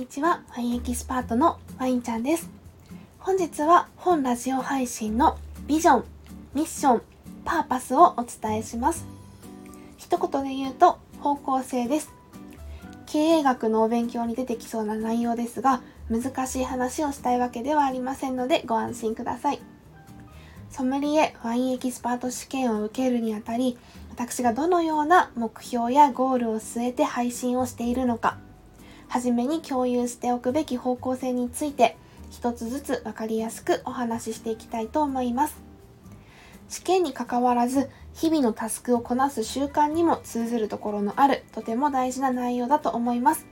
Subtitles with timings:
[0.00, 0.40] にちは。
[0.56, 2.48] ワインエキスパートのワインちゃんです。
[3.18, 6.04] 本日は本ラジオ配信のビジョン
[6.54, 7.02] ミッション
[7.44, 9.04] パーパスをお伝えします。
[9.98, 12.14] 一言で言うと方向性です。
[13.04, 19.60] 経営学のお勉強に出てきそうな内容ですが難しい話をしたいわけではありませんのでご安心ください。
[20.70, 23.76] ソムリエワインエキスパート試験を受けるにあたり
[24.08, 28.38] 私がどのような目標やゴールを据えて配信をしているのか
[29.10, 31.96] はじめに共有しておくべき方向性について
[32.30, 35.56] 一つずつ分かりやすくお話ししていきたいと思います。
[36.68, 43.46] 試験にかかわらず日々のタスクをこなす習慣にも通ずるところのあるとても大事な内容だと思います。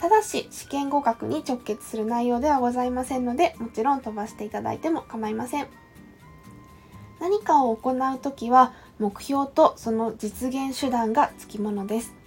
[0.00, 5.68] ただし試験合格に直結する内容ではございませんのでもちろん飛ばしていただいても構いません。
[7.20, 12.19] 何かを行うときは目標とその実現手段がつきものです。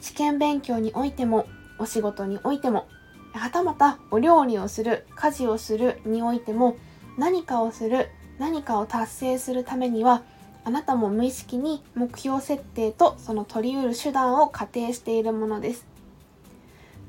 [0.00, 1.46] 試験勉強においても
[1.78, 2.88] お仕事においても
[3.34, 6.76] はたまたお料理をする家事をするにおいても
[7.16, 10.22] 何かをする何かを達成するためには
[10.64, 15.86] あなたも無意識に目標設定とその取り得る手段を仮定しているものです。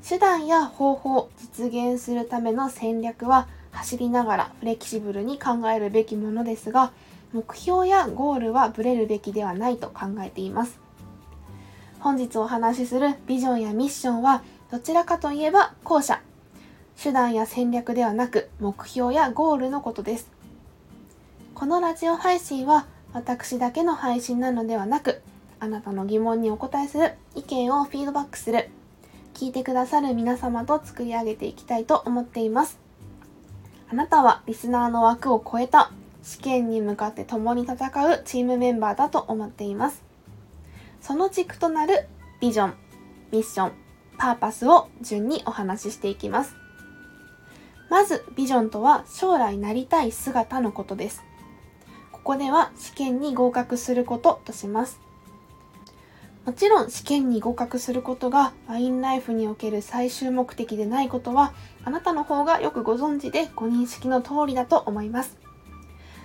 [0.06, 6.92] 手段や方法実現するための戦略は走りながらフレキシブルに考えるべきものですが
[7.32, 10.80] 目標やゴールはブレるべきではないと考えています。
[12.00, 16.22] 本日お話しするビジョンやミッションはどちらかといえば後者。
[16.96, 20.30] 手段や戦略ではなく目標やゴールのことです。
[21.54, 25.20] このラジオ配信は私だけの配信なのではなく
[25.58, 28.70] あなたの疑問にお答えする意見をフィードバックする
[29.34, 32.78] 聞いてくださる皆様と作り上げていきたいと思っています。
[33.92, 40.09] あなたはリスナーの枠を超えた試験に向かって共に戦うチームメンバーだと思っています。
[41.00, 42.08] その軸となる
[42.40, 42.74] ビジョン、
[43.32, 43.72] ミッション、
[44.18, 46.54] パーパスを順にお話ししていきます。
[47.88, 51.24] まず、ビジョンとは将来なりたい姿のことです。
[52.12, 55.00] ここでは試験に合格することとします。
[56.44, 61.52] もちろん試験に合格することがワインライフにおける最終目的でないことは
[61.84, 65.38] あなたの方がよくご存知でご認識の通りだと思います。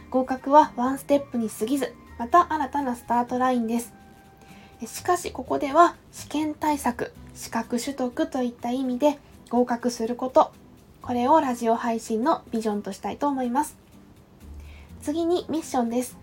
[0.09, 3.93] 合格はワンステップに過ぎず、また新たなスタートラインです。
[4.83, 9.17] しかしここでは試験対策、資格取得といった意味で
[9.49, 10.51] 合格すること、
[11.01, 13.77] これをラジオ配信のビジョンとしたいと思います。
[15.01, 16.17] 次にミッションです。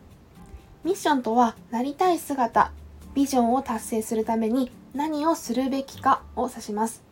[0.84, 2.72] ミッションとはなりたい姿、
[3.14, 7.02] ビジョンを達成するために何をするべきかを指します。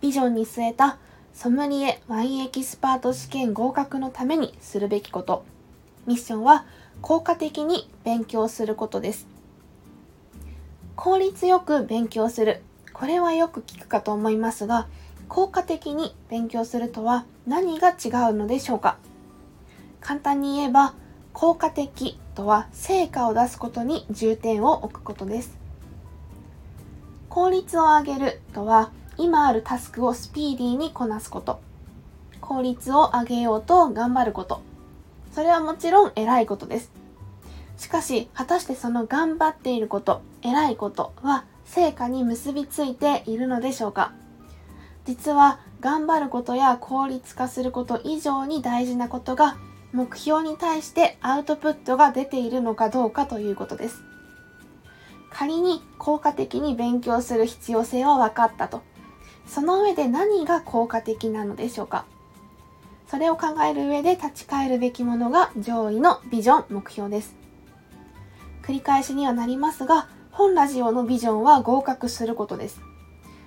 [0.00, 0.98] ビジョンに据えた
[1.32, 5.44] ソムリエワインエキスパート試験合格のためにするべきこと。
[6.06, 6.64] ミッションは
[7.00, 9.33] 効果的に勉強することです。
[10.96, 12.62] 効率よく勉強する。
[12.92, 14.86] これはよく聞くかと思いますが、
[15.28, 18.98] 効果的に勉強するとは何が違うのでしょうか？
[20.00, 20.94] 簡単に言えば、
[21.32, 25.58] 効果的とは成果を出すことに重点を置くことです。
[27.28, 31.60] 効率を上げるとは今あるタスクをスピーディーにこなすこと。
[32.40, 34.62] 効率を上げようと頑張ること。
[35.32, 36.90] それはもちろん偉いことです。
[37.76, 44.12] しかし、果たしてその頑張っていること、偉いことは成果に結びついているのでしょうか？
[45.04, 49.56] 実は頑張ることや効率化すること以上に大事なことが
[49.92, 54.02] 目標に対してアウトプットが出ているのかどうかということです。
[55.30, 58.82] 仮に効果的に勉強する必要性は分かったと。
[59.46, 62.06] その上で何が効果的なのでしょうか？
[63.08, 67.34] それを考える上で立ち返るべきものが上位のビジョン、目標です。
[68.64, 72.80] 繰り返しにはなりますが、本ラジオのビジョンは合格することです。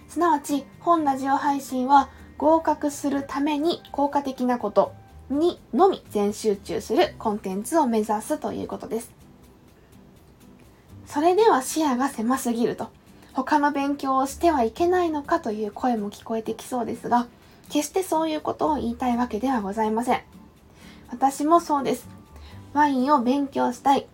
[0.07, 4.93] すなわち、本ラジオ配信は合格するために効果的なこと
[5.31, 9.11] にのみ全集中するコンテンツを目指すということです。
[11.07, 12.89] それでは視野が狭すぎると、
[13.33, 17.25] 他の勉強をしてはいけないのかという声も聞こえてきそうですが、
[17.69, 20.21] 決してそういうことを言いたいわけではございません。
[21.09, 22.07] 私もそうです。
[22.73, 24.05] ワインを勉強したい。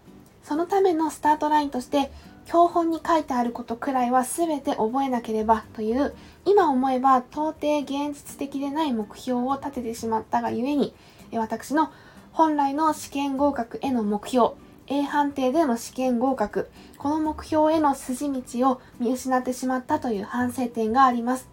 [0.44, 2.12] そのためのスタートラインとして
[2.46, 6.14] 教本に書いてあることくらいは全て覚えなければという
[6.46, 10.94] 今思えば到底現実的でない目標を立ててしまったがゆえに
[11.34, 11.92] 私の
[12.34, 14.52] 本来の試験合格への目標
[14.88, 21.50] A 判定での試験合格この目標への筋道を見失ってしまったという反省点があります。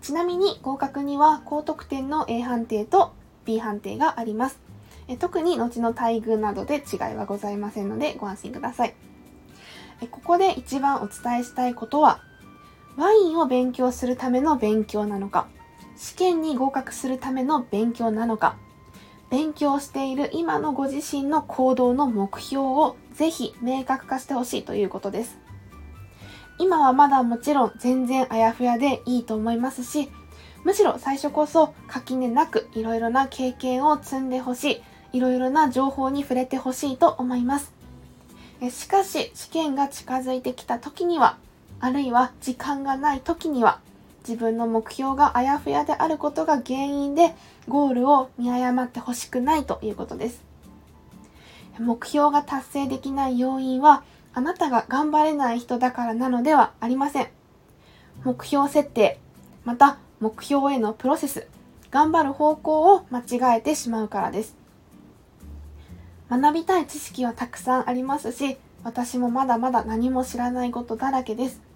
[0.00, 3.12] ちなみに合格には高得点の A 判定と
[3.44, 4.63] B 判定があります。
[5.08, 8.94] え特に後の待遇などで違いはございませんのでご安心ください。
[10.02, 12.20] えここで一番お伝えしたいことは、
[12.96, 15.48] ワインを勉強するための勉強なのか
[15.96, 18.56] 試験に合格するための勉強なのか
[19.30, 25.38] 勉強している今のご自身の行動の目標をぜひ明確化してほしいということです。
[26.60, 30.08] 今はまだもちろん全然あやふやでいいと思いますし、
[30.62, 34.82] むしろ最初こそ垣根なくいろいろな経験を積んでほしい、
[35.14, 37.72] いろいろな情報に触れてほしいと思います。
[38.68, 41.38] しかし試験が近づいてきた時には、
[41.78, 43.78] あるいは時間がない時には、
[44.26, 47.32] 自分の目標があやふやであることが原因で
[47.68, 50.42] ゴールを見誤ってほしくないということです。
[51.78, 54.02] 目標が達成できない要因は
[54.32, 57.28] あなたが頑張れない人だからなのではありません。
[58.24, 59.20] 目標設定、
[59.64, 61.46] また目標へのプロセス、
[61.92, 64.63] 頑張る方向を間違えてしまうからです。
[66.38, 71.74] 学びたい知識はたくさんありますし、私もまだまだ何も知らないことだらけです。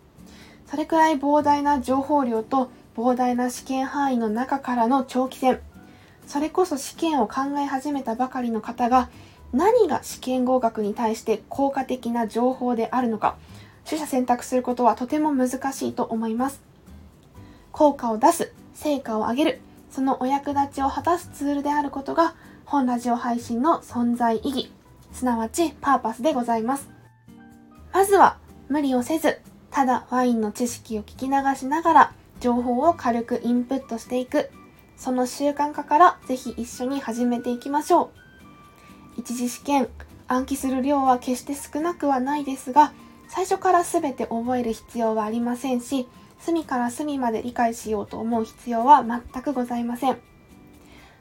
[0.71, 5.61] それくらい膨大な情報量と膨大な試験範囲の中からの長期戦
[6.27, 9.09] それこそ試験を考え始めたばかりの方が
[9.53, 13.39] 何が試験合格に対して効果的な情報であるのか
[13.87, 16.61] 取捨選択することはとても難しいと思います
[17.73, 19.61] 効果を出す成果を上げる
[19.91, 22.35] そのお役立ちを果たすツールであることが
[22.71, 24.71] 本ラジオ配信の存在意義
[25.11, 26.91] すなわちパーパスでございます。
[27.95, 28.37] まずは
[28.69, 34.51] 無理をせずただワインの知識を聞き流しながら情報を軽くインプットしていく。
[34.99, 38.11] その習慣化からぜひ一緒に始めていきましょ
[39.17, 39.21] う。
[39.21, 39.89] 一次試験
[40.27, 42.93] 暗記する量は決して少なくはないですが
[43.29, 46.07] 最初から全て覚える必要はありませんし
[46.39, 50.19] 隅から隅まで理解しようと思う必要は全くございません。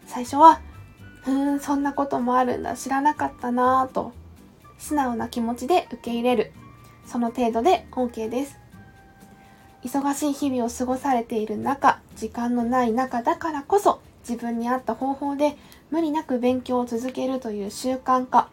[0.07, 0.59] 最初は
[1.27, 4.13] うーんそんなこともあるんだ知らなかったなぁと
[4.77, 6.53] 素直な気持ちで受け入れる
[7.05, 8.57] その程度で OK です。
[9.83, 15.55] 忙しい日々を過ごされている中、時間のない中だからこそ、自分に合った方法で
[15.91, 18.49] 無理なく勉強を続けるという習慣化、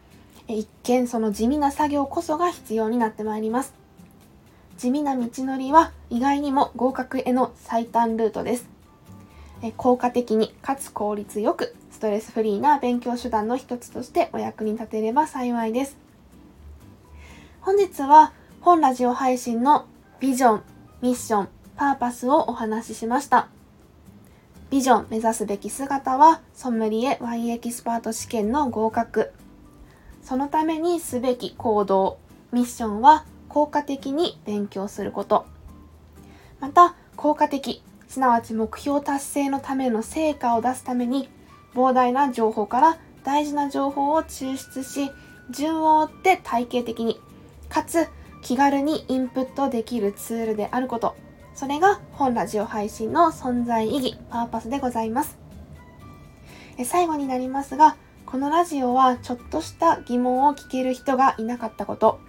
[0.47, 3.75] 一見その地味な作業こそが必要になってまいります。
[4.77, 8.74] 地味な道のりは意外にも合格への最短ルートです。
[9.73, 15.97] 効果的にかつ効率よくストレスフリーな勉強手段の一つとしてお役に立てれば幸いです。
[17.61, 19.87] 本日は本ラジオ配信の
[20.21, 20.63] ビジョン、
[21.03, 23.49] ミッション、パーパスをお話ししました。
[24.71, 29.33] ビジョン目指すべき姿はソムリエワインエキスパート試験の合格。
[30.23, 32.19] そのためにすべき行動、
[32.53, 35.47] ミッションは効果的に勉強すること。
[36.61, 37.83] また、効果的、
[38.15, 41.29] すなわち目標達成のための成果を出すために、
[41.75, 45.11] 膨大な情報から大事な情報を抽出し、
[45.51, 47.21] 順を追って体系的に、
[47.69, 48.07] かつ
[48.41, 51.17] 気軽にインプットできるツールであること。
[51.57, 55.37] それが本ラジオ配信の存在意義、パーパスでございます。
[56.85, 57.97] 最後になりますが、
[58.27, 62.21] このラジオはちょっとした疑問を聞ける人がいなかったこと。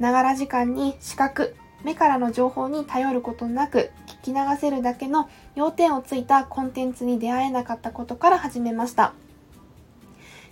[0.00, 1.54] ながら時間に視覚、
[1.84, 3.92] 目からの情報に頼ることなく
[4.28, 9.14] 聞き流せるだけの要点をついたコンテンツに出会えなかったことから始めました。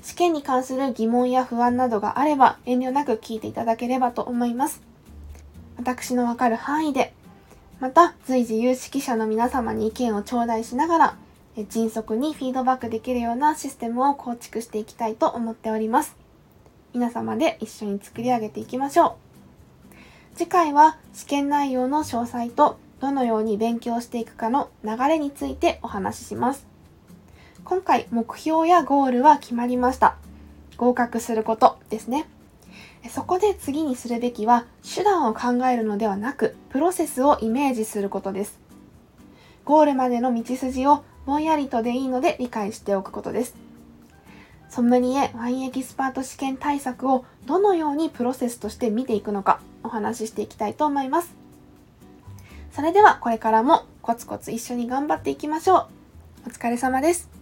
[0.03, 4.81] 試験に関する疑問や不安などがあれば遠慮なく聞いていただければと思います。
[5.77, 7.13] 私のわかる範囲で、
[7.81, 11.17] また随時有識者の皆様に意見を頂戴しながら、
[11.69, 16.17] 迅速にフィードバックできるようなシステムを構築していきたいと思っております。
[16.95, 19.19] 皆様で一緒に作り上げていきましょ
[19.93, 19.97] う。
[20.37, 26.67] 次回は試験内容の詳細とどのように勉強していくかの流れについてお話しします。
[27.65, 30.17] 今回目標やゴールは決まりました。
[30.77, 32.29] 合格することですね。
[33.11, 38.59] そこで次にするべきは手段を考えるのではなくプロセスをイメージすることです。
[39.65, 43.55] ゴールまでの道筋をぼんやりとでいいので理解しておくことです。
[44.69, 51.46] ソムリエワインエキスパート試験対策をどのようにプロセスとして見ていくのかお話ししていきたいと思います。
[52.77, 55.89] それではこれからもコツコツ一緒に頑張っていきましょ
[56.45, 56.49] う。
[56.49, 57.36] お疲れ様です。